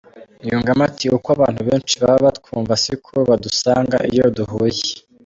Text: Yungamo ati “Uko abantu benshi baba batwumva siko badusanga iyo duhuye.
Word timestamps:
Yungamo 0.47 0.81
ati 0.89 1.05
“Uko 1.17 1.27
abantu 1.35 1.61
benshi 1.69 1.93
baba 2.01 2.17
batwumva 2.25 2.73
siko 2.83 3.15
badusanga 3.29 3.97
iyo 4.11 4.25
duhuye. 4.35 4.87